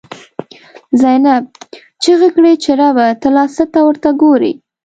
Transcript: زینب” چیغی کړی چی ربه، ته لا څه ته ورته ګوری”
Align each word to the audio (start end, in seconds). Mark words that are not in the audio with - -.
زینب” 1.01 1.43
چیغی 2.03 2.29
کړی 2.35 2.53
چی 2.63 2.71
ربه، 2.79 3.07
ته 3.21 3.27
لا 3.35 3.45
څه 3.55 3.63
ته 3.73 3.79
ورته 3.87 4.09
ګوری” 4.21 4.53